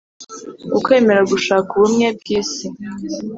ukwemera 0.77 1.21
gushaka 1.31 1.69
ubumwe 1.75 2.07
bw’isi 2.17 2.65